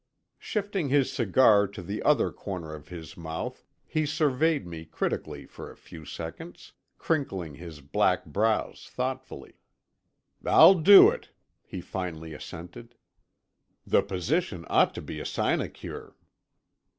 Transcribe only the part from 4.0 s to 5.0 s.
surveyed me